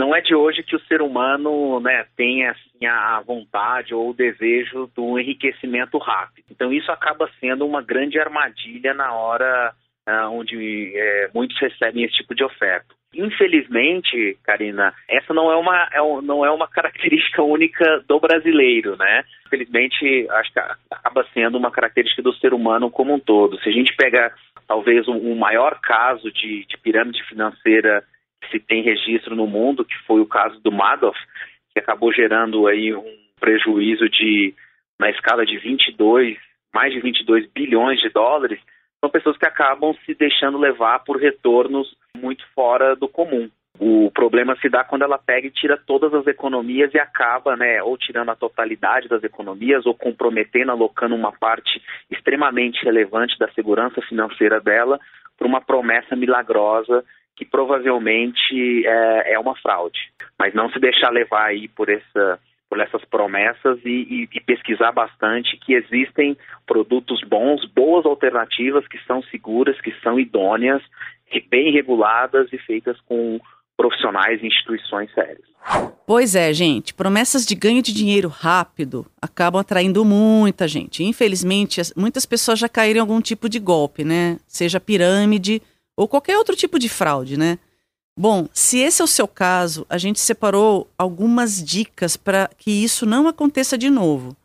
não 0.00 0.14
é 0.14 0.20
de 0.22 0.34
hoje 0.34 0.62
que 0.62 0.74
o 0.74 0.80
ser 0.86 1.02
humano 1.02 1.78
né, 1.80 2.06
tem 2.16 2.46
assim, 2.48 2.86
a 2.86 3.20
vontade 3.20 3.94
ou 3.94 4.10
o 4.10 4.14
desejo 4.14 4.90
do 4.96 5.18
enriquecimento 5.18 5.98
rápido. 5.98 6.46
Então 6.50 6.72
isso 6.72 6.90
acaba 6.90 7.30
sendo 7.38 7.66
uma 7.66 7.82
grande 7.82 8.18
armadilha 8.18 8.94
na 8.94 9.12
hora 9.12 9.74
onde 10.32 10.92
é, 10.94 11.30
muitos 11.34 11.58
recebem 11.60 12.04
esse 12.04 12.14
tipo 12.14 12.34
de 12.34 12.44
oferta. 12.44 12.86
Infelizmente, 13.14 14.38
Karina, 14.44 14.94
essa 15.08 15.34
não 15.34 15.50
é 15.50 15.56
uma 15.56 15.88
é, 15.92 15.98
não 16.22 16.44
é 16.44 16.50
uma 16.50 16.68
característica 16.70 17.42
única 17.42 18.04
do 18.06 18.20
brasileiro, 18.20 18.96
né? 18.96 19.24
Infelizmente, 19.46 20.26
acho 20.30 20.52
que 20.52 20.60
acaba 20.90 21.26
sendo 21.34 21.58
uma 21.58 21.70
característica 21.70 22.22
do 22.22 22.32
ser 22.34 22.54
humano 22.54 22.90
como 22.90 23.12
um 23.12 23.18
todo. 23.18 23.58
Se 23.60 23.68
a 23.68 23.72
gente 23.72 23.94
pega 23.96 24.32
talvez 24.66 25.08
o 25.08 25.12
um, 25.12 25.32
um 25.32 25.36
maior 25.36 25.80
caso 25.80 26.30
de, 26.30 26.64
de 26.66 26.78
pirâmide 26.78 27.22
financeira 27.24 28.04
se 28.50 28.60
tem 28.60 28.82
registro 28.82 29.34
no 29.34 29.46
mundo, 29.46 29.84
que 29.84 29.96
foi 30.06 30.20
o 30.20 30.26
caso 30.26 30.60
do 30.60 30.72
Madoff, 30.72 31.18
que 31.72 31.80
acabou 31.80 32.12
gerando 32.12 32.66
aí 32.66 32.94
um 32.94 33.16
prejuízo 33.38 34.08
de 34.08 34.54
na 34.98 35.10
escala 35.10 35.44
de 35.46 35.58
22, 35.58 36.36
mais 36.74 36.92
de 36.92 37.00
22 37.00 37.50
bilhões 37.52 37.98
de 38.00 38.10
dólares, 38.10 38.60
são 39.00 39.10
pessoas 39.10 39.36
que 39.36 39.46
acabam 39.46 39.94
se 40.04 40.14
deixando 40.14 40.58
levar 40.58 41.00
por 41.00 41.16
retornos 41.16 41.96
muito 42.16 42.44
fora 42.54 42.94
do 42.94 43.08
comum. 43.08 43.50
O 43.78 44.10
problema 44.10 44.54
se 44.56 44.68
dá 44.68 44.84
quando 44.84 45.02
ela 45.02 45.16
pega 45.16 45.46
e 45.46 45.50
tira 45.50 45.80
todas 45.86 46.12
as 46.12 46.26
economias 46.26 46.92
e 46.92 46.98
acaba, 46.98 47.56
né, 47.56 47.82
ou 47.82 47.96
tirando 47.96 48.28
a 48.28 48.36
totalidade 48.36 49.08
das 49.08 49.24
economias 49.24 49.86
ou 49.86 49.94
comprometendo, 49.94 50.70
alocando 50.70 51.14
uma 51.14 51.32
parte 51.32 51.80
extremamente 52.10 52.84
relevante 52.84 53.38
da 53.38 53.50
segurança 53.52 54.02
financeira 54.02 54.60
dela 54.60 55.00
para 55.38 55.48
uma 55.48 55.62
promessa 55.62 56.14
milagrosa 56.14 57.02
que 57.34 57.46
provavelmente 57.46 58.86
é, 58.86 59.32
é, 59.32 59.38
uma 59.38 59.56
fraude. 59.56 59.98
Mas 60.38 60.52
não 60.52 60.68
se 60.70 60.78
deixar 60.78 61.08
levar 61.10 61.46
aí 61.46 61.68
por 61.68 61.88
essa 61.88 62.38
por 62.70 62.78
essas 62.78 63.04
promessas 63.04 63.80
e, 63.84 63.88
e, 63.88 64.28
e, 64.32 64.40
pesquisar 64.40 64.92
bastante 64.92 65.58
que 65.58 65.74
existem 65.74 66.36
produtos 66.64 67.20
bons, 67.28 67.64
boas 67.74 68.06
alternativas 68.06 68.86
que 68.86 68.96
são 69.08 69.20
seguras, 69.24 69.78
que 69.80 69.92
são 70.04 70.20
idôneas, 70.20 70.80
bem 71.50 71.72
reguladas 71.72 72.48
e 72.52 72.58
feitas 72.58 72.96
com 73.02 73.40
profissionais 73.76 74.40
e 74.42 74.46
instituições 74.46 75.12
sérias. 75.12 75.42
Pois 76.06 76.34
é, 76.34 76.52
gente. 76.52 76.94
Promessas 76.94 77.44
de 77.44 77.54
ganho 77.54 77.82
de 77.82 77.92
dinheiro 77.92 78.28
rápido 78.28 79.06
acabam 79.20 79.60
atraindo 79.60 80.04
muita 80.04 80.68
gente. 80.68 81.02
Infelizmente, 81.02 81.80
muitas 81.96 82.24
pessoas 82.24 82.58
já 82.58 82.68
caíram 82.68 82.98
em 82.98 83.00
algum 83.00 83.20
tipo 83.20 83.48
de 83.48 83.58
golpe, 83.58 84.04
né? 84.04 84.38
Seja 84.46 84.78
pirâmide 84.78 85.62
ou 85.96 86.06
qualquer 86.06 86.36
outro 86.36 86.54
tipo 86.54 86.78
de 86.78 86.88
fraude, 86.88 87.38
né? 87.38 87.58
Bom, 88.18 88.48
se 88.52 88.78
esse 88.78 89.00
é 89.00 89.04
o 89.04 89.08
seu 89.08 89.26
caso, 89.26 89.86
a 89.88 89.96
gente 89.96 90.20
separou 90.20 90.90
algumas 90.98 91.62
dicas 91.62 92.16
para 92.16 92.50
que 92.58 92.70
isso 92.70 93.06
não 93.06 93.26
aconteça 93.26 93.78
de 93.78 93.88
novo. 93.88 94.36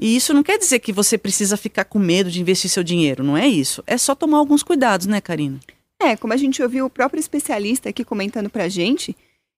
E 0.00 0.14
isso 0.14 0.34
não 0.34 0.42
quer 0.42 0.58
dizer 0.58 0.78
que 0.78 0.92
você 0.92 1.16
precisa 1.16 1.56
ficar 1.56 1.84
com 1.84 1.98
medo 1.98 2.30
de 2.30 2.40
investir 2.40 2.70
seu 2.70 2.84
dinheiro, 2.84 3.24
não 3.24 3.36
é 3.36 3.48
isso. 3.48 3.82
É 3.86 3.96
só 3.96 4.14
tomar 4.14 4.38
alguns 4.38 4.62
cuidados, 4.62 5.06
né, 5.06 5.20
Karina? 5.20 5.58
É, 6.00 6.14
como 6.16 6.34
a 6.34 6.36
gente 6.36 6.62
ouviu 6.62 6.84
o 6.84 6.90
próprio 6.90 7.18
especialista 7.18 7.88
aqui 7.88 8.04
comentando 8.04 8.50
para 8.50 8.64
a 8.64 8.68
gente, 8.68 9.16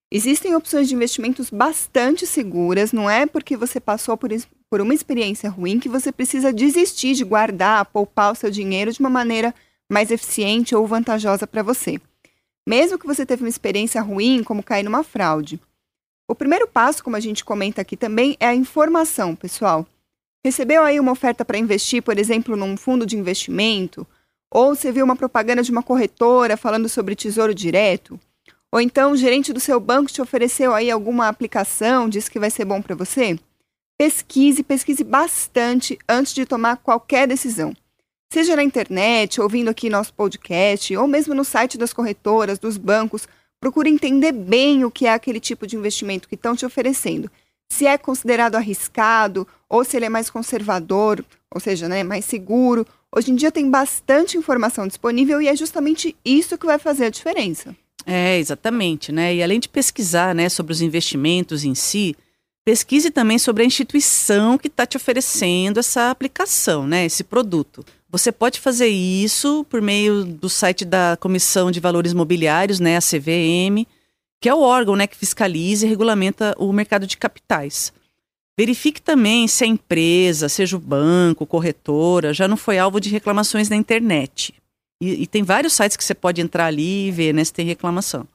existem 0.09 0.55
opções 0.55 0.87
de 0.87 0.95
investimentos 0.95 1.49
bastante 1.49 2.25
seguras, 2.25 2.93
não 2.93 3.09
é 3.09 3.25
porque 3.25 3.57
você 3.57 3.81
passou 3.81 4.15
por, 4.15 4.29
por 4.69 4.79
uma 4.79 4.93
experiência 4.93 5.49
ruim 5.49 5.79
que 5.79 5.89
você 5.89 6.11
precisa 6.11 6.53
desistir 6.53 7.13
de 7.15 7.25
guardar, 7.25 7.85
poupar 7.85 8.31
o 8.31 8.35
seu 8.35 8.49
dinheiro 8.49 8.93
de 8.93 9.01
uma 9.01 9.09
maneira 9.09 9.53
mais 9.91 10.09
eficiente 10.09 10.73
ou 10.73 10.87
vantajosa 10.87 11.45
para 11.45 11.61
você. 11.61 11.99
Mesmo 12.69 12.99
que 12.99 13.07
você 13.07 13.25
teve 13.25 13.41
uma 13.43 13.49
experiência 13.49 13.99
ruim, 13.99 14.43
como 14.43 14.61
cair 14.61 14.83
numa 14.83 15.03
fraude. 15.03 15.59
O 16.29 16.35
primeiro 16.35 16.67
passo, 16.67 17.03
como 17.03 17.15
a 17.15 17.19
gente 17.19 17.43
comenta 17.43 17.81
aqui 17.81 17.97
também, 17.97 18.37
é 18.39 18.45
a 18.45 18.53
informação, 18.53 19.35
pessoal. 19.35 19.87
Recebeu 20.45 20.83
aí 20.83 20.99
uma 20.99 21.11
oferta 21.11 21.43
para 21.43 21.57
investir, 21.57 22.03
por 22.03 22.19
exemplo, 22.19 22.55
num 22.55 22.77
fundo 22.77 23.07
de 23.07 23.17
investimento 23.17 24.05
ou 24.51 24.75
você 24.75 24.91
viu 24.91 25.03
uma 25.03 25.15
propaganda 25.15 25.63
de 25.63 25.71
uma 25.71 25.81
corretora 25.81 26.55
falando 26.55 26.87
sobre 26.87 27.15
tesouro 27.15 27.55
direto? 27.55 28.19
Ou 28.71 28.79
então 28.79 29.13
o 29.13 29.17
gerente 29.17 29.51
do 29.51 29.59
seu 29.59 29.79
banco 29.79 30.11
te 30.11 30.21
ofereceu 30.21 30.71
aí 30.71 30.91
alguma 30.91 31.27
aplicação, 31.27 32.07
disse 32.07 32.29
que 32.29 32.39
vai 32.39 32.51
ser 32.51 32.65
bom 32.65 32.83
para 32.83 32.95
você? 32.95 33.35
Pesquise, 33.97 34.61
pesquise 34.61 35.03
bastante 35.03 35.97
antes 36.07 36.35
de 36.35 36.45
tomar 36.45 36.77
qualquer 36.77 37.27
decisão. 37.27 37.75
Seja 38.31 38.55
na 38.55 38.63
internet, 38.63 39.41
ouvindo 39.41 39.69
aqui 39.69 39.89
nosso 39.89 40.13
podcast, 40.13 40.95
ou 40.95 41.07
mesmo 41.07 41.33
no 41.33 41.43
site 41.43 41.77
das 41.77 41.93
corretoras, 41.93 42.59
dos 42.59 42.77
bancos, 42.77 43.27
procure 43.59 43.89
entender 43.89 44.31
bem 44.31 44.85
o 44.85 44.91
que 44.91 45.07
é 45.07 45.13
aquele 45.13 45.39
tipo 45.39 45.65
de 45.65 45.75
investimento 45.75 46.27
que 46.27 46.35
estão 46.35 46.55
te 46.55 46.65
oferecendo. 46.65 47.29
Se 47.71 47.85
é 47.85 47.97
considerado 47.97 48.55
arriscado, 48.55 49.47
ou 49.67 49.83
se 49.83 49.97
ele 49.97 50.05
é 50.05 50.09
mais 50.09 50.29
conservador, 50.29 51.23
ou 51.53 51.59
seja, 51.59 51.87
né, 51.87 52.03
mais 52.03 52.25
seguro, 52.25 52.85
Hoje 53.15 53.31
em 53.31 53.35
dia 53.35 53.51
tem 53.51 53.69
bastante 53.69 54.37
informação 54.37 54.87
disponível 54.87 55.41
e 55.41 55.47
é 55.47 55.55
justamente 55.55 56.15
isso 56.23 56.57
que 56.57 56.65
vai 56.65 56.77
fazer 56.77 57.05
a 57.05 57.09
diferença. 57.09 57.75
É, 58.05 58.37
exatamente, 58.37 59.11
né? 59.11 59.35
E 59.35 59.43
além 59.43 59.59
de 59.59 59.67
pesquisar, 59.67 60.35
né, 60.35 60.47
sobre 60.47 60.73
os 60.73 60.81
investimentos 60.81 61.63
em 61.63 61.73
si, 61.73 62.15
pesquise 62.63 63.09
também 63.09 63.39
sobre 63.39 63.63
a 63.63 63.65
instituição 63.65 64.57
que 64.57 64.67
está 64.67 64.85
te 64.85 64.95
oferecendo 64.95 65.79
essa 65.79 66.11
aplicação, 66.11 66.85
né, 66.87 67.05
esse 67.05 67.23
produto. 67.23 67.83
Você 68.11 68.31
pode 68.31 68.59
fazer 68.59 68.87
isso 68.87 69.63
por 69.69 69.81
meio 69.81 70.25
do 70.25 70.49
site 70.49 70.83
da 70.83 71.15
Comissão 71.19 71.69
de 71.69 71.79
Valores 71.79 72.11
Mobiliários, 72.11 72.79
né, 72.79 72.97
a 72.97 73.01
CVM, 73.01 73.85
que 74.41 74.49
é 74.49 74.53
o 74.53 74.61
órgão 74.61 74.95
né, 74.95 75.05
que 75.05 75.15
fiscaliza 75.15 75.85
e 75.85 75.89
regulamenta 75.89 76.55
o 76.57 76.73
mercado 76.73 77.05
de 77.05 77.17
capitais. 77.17 77.93
Verifique 78.57 79.01
também 79.01 79.47
se 79.47 79.63
a 79.63 79.67
empresa, 79.67 80.49
seja 80.49 80.75
o 80.75 80.79
banco, 80.79 81.45
corretora, 81.45 82.33
já 82.33 82.47
não 82.47 82.57
foi 82.57 82.79
alvo 82.79 82.99
de 82.99 83.09
reclamações 83.09 83.69
na 83.69 83.75
internet. 83.75 84.55
E, 84.99 85.23
e, 85.23 85.27
tem 85.27 85.43
vários 85.43 85.73
sites 85.73 85.95
que 85.95 86.03
você 86.03 86.13
pode 86.13 86.41
entrar 86.41 86.65
ali 86.65 87.07
e 87.07 87.11
ver 87.11 87.33
né, 87.33 87.43
se 87.43 87.53
tem 87.53 87.65
reclamação. 87.65 88.27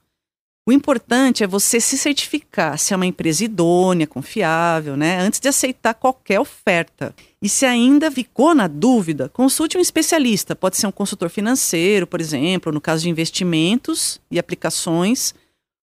O 0.67 0.73
importante 0.73 1.45
é 1.45 1.47
você 1.47 1.79
se 1.79 1.99
certificar 1.99 2.79
se 2.79 2.95
é 2.95 2.97
uma 2.97 3.05
empresa 3.05 3.45
idônea, 3.45 4.07
confiável, 4.07 4.97
né? 4.97 5.19
Antes 5.19 5.39
de 5.39 5.47
aceitar 5.47 5.93
qualquer 5.93 6.41
oferta. 6.41 7.15
E 7.45 7.49
se 7.49 7.67
ainda 7.67 8.11
ficou 8.11 8.55
na 8.55 8.67
dúvida, 8.67 9.29
consulte 9.29 9.77
um 9.77 9.81
especialista. 9.81 10.57
Pode 10.57 10.79
ser 10.79 10.87
um 10.87 10.93
consultor 10.93 11.29
financeiro, 11.29 12.07
por 12.07 12.19
exemplo, 12.19 12.73
no 12.73 12.81
caso 12.81 13.03
de 13.03 13.11
investimentos 13.11 14.19
e 14.31 14.39
aplicações 14.39 15.35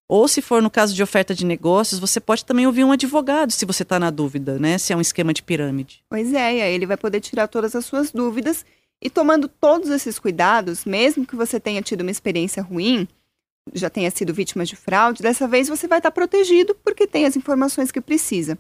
ou 0.10 0.28
se 0.28 0.42
for 0.42 0.62
no 0.62 0.70
caso 0.70 0.94
de 0.94 1.02
oferta 1.02 1.34
de 1.34 1.46
negócios, 1.46 1.98
você 1.98 2.20
pode 2.20 2.44
também 2.44 2.68
ouvir 2.68 2.84
um 2.84 2.92
advogado 2.92 3.52
se 3.52 3.64
você 3.64 3.84
está 3.84 3.98
na 3.98 4.10
dúvida, 4.10 4.60
né? 4.60 4.78
Se 4.78 4.92
é 4.92 4.98
um 4.98 5.00
esquema 5.00 5.34
de 5.34 5.42
pirâmide. 5.42 6.04
Pois 6.10 6.34
é, 6.34 6.74
ele 6.74 6.86
vai 6.86 6.98
poder 6.98 7.22
tirar 7.22 7.48
todas 7.48 7.74
as 7.78 7.86
suas 7.86 8.12
dúvidas 8.12 8.66
e 9.02 9.10
tomando 9.10 9.48
todos 9.48 9.90
esses 9.90 10.20
cuidados, 10.20 10.84
mesmo 10.84 11.26
que 11.26 11.34
você 11.34 11.62
tenha 11.62 11.82
tido 11.82 12.02
uma 12.02 12.12
experiência 12.12 12.62
ruim, 12.62 13.08
já 13.74 13.90
tenha 13.90 14.12
sido 14.12 14.34
vítima 14.34 14.66
de 14.66 14.76
fraude, 14.76 15.24
dessa 15.24 15.48
vez 15.48 15.70
você 15.70 15.88
vai 15.88 16.00
estar 16.00 16.12
protegido 16.12 16.76
porque 16.84 17.08
tem 17.08 17.26
as 17.26 17.38
informações 17.38 17.90
que 17.90 18.02
precisa. 18.02 18.58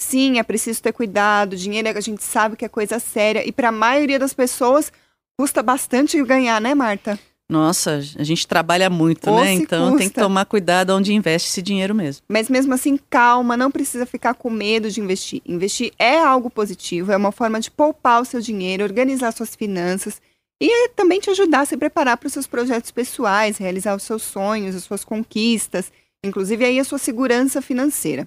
Sim, 0.00 0.38
é 0.38 0.42
preciso 0.42 0.82
ter 0.82 0.92
cuidado, 0.92 1.56
dinheiro 1.56 1.88
a 1.88 2.00
gente 2.00 2.22
sabe 2.22 2.56
que 2.56 2.64
é 2.64 2.68
coisa 2.68 2.98
séria 2.98 3.46
e 3.46 3.52
para 3.52 3.68
a 3.68 3.72
maioria 3.72 4.18
das 4.18 4.34
pessoas 4.34 4.92
custa 5.38 5.62
bastante 5.62 6.22
ganhar, 6.22 6.60
né, 6.60 6.74
Marta? 6.74 7.18
Nossa, 7.48 7.96
a 8.18 8.24
gente 8.24 8.46
trabalha 8.46 8.88
muito, 8.88 9.28
Ou 9.28 9.44
né? 9.44 9.52
Então 9.52 9.90
custa. 9.90 9.98
tem 9.98 10.08
que 10.08 10.18
tomar 10.18 10.46
cuidado 10.46 10.90
onde 10.90 11.12
investe 11.12 11.48
esse 11.50 11.60
dinheiro 11.60 11.94
mesmo. 11.94 12.22
Mas 12.28 12.48
mesmo 12.48 12.72
assim, 12.72 12.98
calma, 13.10 13.56
não 13.56 13.70
precisa 13.70 14.06
ficar 14.06 14.34
com 14.34 14.48
medo 14.48 14.90
de 14.90 15.00
investir. 15.00 15.42
Investir 15.44 15.92
é 15.98 16.18
algo 16.18 16.48
positivo, 16.48 17.12
é 17.12 17.16
uma 17.16 17.32
forma 17.32 17.60
de 17.60 17.70
poupar 17.70 18.22
o 18.22 18.24
seu 18.24 18.40
dinheiro, 18.40 18.82
organizar 18.82 19.30
suas 19.32 19.54
finanças 19.54 20.22
e 20.60 20.88
também 20.90 21.20
te 21.20 21.28
ajudar 21.30 21.60
a 21.60 21.66
se 21.66 21.76
preparar 21.76 22.16
para 22.16 22.26
os 22.26 22.32
seus 22.32 22.46
projetos 22.46 22.90
pessoais, 22.90 23.58
realizar 23.58 23.94
os 23.94 24.02
seus 24.02 24.22
sonhos, 24.22 24.74
as 24.74 24.84
suas 24.84 25.04
conquistas, 25.04 25.92
inclusive 26.24 26.64
aí 26.64 26.80
a 26.80 26.84
sua 26.84 26.98
segurança 26.98 27.60
financeira. 27.60 28.26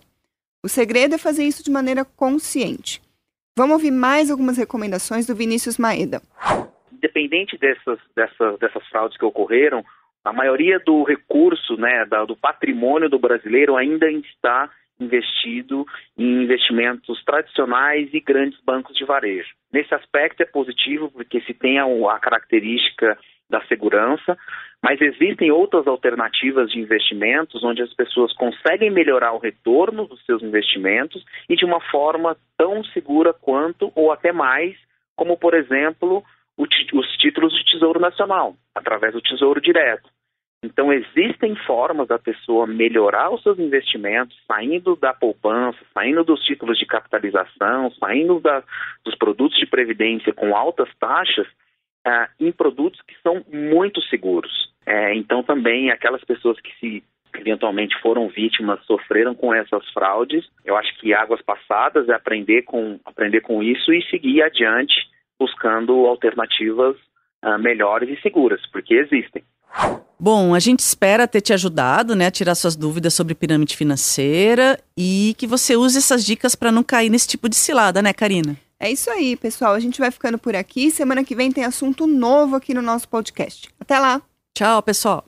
O 0.67 0.69
segredo 0.69 1.15
é 1.15 1.17
fazer 1.17 1.45
isso 1.45 1.63
de 1.63 1.71
maneira 1.71 2.03
consciente. 2.03 3.01
Vamos 3.55 3.75
ouvir 3.75 3.89
mais 3.89 4.29
algumas 4.29 4.57
recomendações 4.57 5.25
do 5.25 5.33
Vinícius 5.33 5.77
Maeda 5.77 6.21
independente 6.91 7.57
dessas, 7.57 7.99
dessas, 8.15 8.59
dessas 8.59 8.85
fraudes 8.87 9.17
que 9.17 9.25
ocorreram, 9.25 9.85
a 10.25 10.33
maioria 10.33 10.79
do 10.79 11.03
recurso, 11.03 11.77
né, 11.77 12.05
do 12.27 12.35
patrimônio 12.35 13.09
do 13.09 13.19
brasileiro 13.19 13.77
ainda 13.77 14.09
está 14.11 14.69
investido 14.99 15.85
em 16.17 16.43
investimentos 16.43 17.23
tradicionais 17.23 18.09
e 18.13 18.19
grandes 18.19 18.59
bancos 18.61 18.95
de 18.95 19.05
varejo. 19.05 19.49
Nesse 19.71 19.93
aspecto 19.93 20.41
é 20.41 20.45
positivo 20.45 21.09
porque 21.11 21.39
se 21.41 21.53
tem 21.53 21.77
a, 21.79 21.85
a 21.85 22.19
característica 22.19 23.17
da 23.49 23.61
segurança, 23.67 24.37
mas 24.83 25.01
existem 25.01 25.51
outras 25.51 25.87
alternativas 25.87 26.69
de 26.69 26.79
investimentos 26.79 27.63
onde 27.63 27.81
as 27.81 27.93
pessoas 27.93 28.33
conseguem 28.33 28.91
melhorar 28.91 29.33
o 29.33 29.39
retorno 29.39 30.05
dos 30.05 30.23
seus 30.25 30.43
investimentos 30.43 31.23
e 31.49 31.55
de 31.55 31.65
uma 31.65 31.81
forma 31.89 32.37
tão 32.57 32.83
segura 32.85 33.33
quanto 33.33 33.91
ou 33.95 34.11
até 34.11 34.31
mais, 34.31 34.75
como 35.15 35.37
por 35.37 35.53
exemplo 35.53 36.23
os 36.57 37.07
títulos 37.17 37.53
de 37.53 37.65
Tesouro 37.65 37.99
Nacional, 37.99 38.55
através 38.75 39.13
do 39.13 39.21
Tesouro 39.21 39.61
Direto. 39.61 40.09
Então, 40.63 40.91
existem 40.91 41.55
formas 41.67 42.07
da 42.07 42.17
pessoa 42.17 42.65
melhorar 42.65 43.29
os 43.29 43.43
seus 43.43 43.59
investimentos, 43.59 44.35
saindo 44.47 44.95
da 44.95 45.13
poupança, 45.13 45.77
saindo 45.93 46.23
dos 46.23 46.41
títulos 46.41 46.79
de 46.79 46.85
capitalização, 46.85 47.91
saindo 47.91 48.39
da, 48.39 48.63
dos 49.05 49.15
produtos 49.15 49.57
de 49.59 49.67
previdência 49.67 50.33
com 50.33 50.55
altas 50.55 50.89
taxas, 50.99 51.47
uh, 52.07 52.27
em 52.39 52.51
produtos 52.51 53.01
que 53.01 53.15
são 53.21 53.43
muito 53.51 54.01
seguros. 54.03 54.51
É, 54.85 55.13
então, 55.15 55.43
também 55.43 55.91
aquelas 55.91 56.23
pessoas 56.23 56.57
que 56.61 56.71
se 56.79 57.03
eventualmente 57.35 57.99
foram 58.01 58.29
vítimas, 58.29 58.83
sofreram 58.85 59.35
com 59.35 59.53
essas 59.53 59.85
fraudes, 59.91 60.45
eu 60.65 60.75
acho 60.75 60.97
que 60.97 61.13
águas 61.13 61.41
passadas 61.41 62.07
é 62.09 62.13
aprender 62.13 62.63
com, 62.63 62.99
aprender 63.05 63.41
com 63.41 63.61
isso 63.61 63.93
e 63.93 64.01
seguir 64.09 64.41
adiante 64.41 64.95
buscando 65.39 65.93
alternativas 66.07 66.95
uh, 67.45 67.59
melhores 67.59 68.09
e 68.09 68.21
seguras, 68.21 68.61
porque 68.71 68.95
existem. 68.95 69.43
Bom, 70.19 70.55
a 70.55 70.59
gente 70.59 70.79
espera 70.79 71.27
ter 71.27 71.41
te 71.41 71.53
ajudado 71.53 72.15
né, 72.15 72.25
a 72.25 72.31
tirar 72.31 72.55
suas 72.55 72.75
dúvidas 72.75 73.13
sobre 73.13 73.35
pirâmide 73.35 73.77
financeira 73.77 74.79
e 74.97 75.35
que 75.37 75.45
você 75.45 75.75
use 75.75 75.99
essas 75.99 76.25
dicas 76.25 76.55
para 76.55 76.71
não 76.71 76.81
cair 76.81 77.09
nesse 77.09 77.27
tipo 77.27 77.47
de 77.47 77.55
cilada, 77.55 78.01
né, 78.01 78.13
Karina? 78.13 78.57
É 78.79 78.91
isso 78.91 79.09
aí, 79.09 79.35
pessoal. 79.35 79.73
A 79.73 79.79
gente 79.79 79.99
vai 79.99 80.11
ficando 80.11 80.37
por 80.37 80.55
aqui. 80.55 80.91
Semana 80.91 81.23
que 81.23 81.35
vem 81.35 81.51
tem 81.51 81.63
assunto 81.63 82.05
novo 82.05 82.55
aqui 82.55 82.73
no 82.73 82.81
nosso 82.81 83.07
podcast. 83.09 83.69
Até 83.79 83.99
lá. 83.99 84.21
Tchau, 84.55 84.81
pessoal. 84.83 85.25